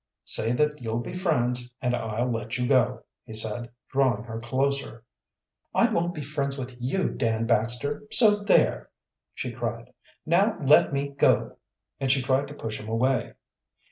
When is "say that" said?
0.25-0.81